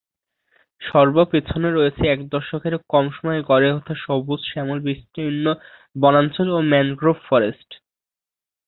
সর্ব 0.81 1.15
পেছনে 1.31 1.69
রয়েছে 1.71 2.03
এক 2.07 2.19
দশকেরও 2.29 2.79
কম 2.89 3.05
সময়ে 3.17 3.41
গড়ে 3.49 3.69
ওঠা 3.71 3.95
সবুজ, 4.03 4.39
শ্যামল 4.49 4.79
বিস্তীর্ণ 4.87 5.45
বনাঞ্চল 5.95 6.47
ও 6.51 6.59
ম্যানগ্রোভ 6.71 7.17
ফরেস্ট। 7.27 7.69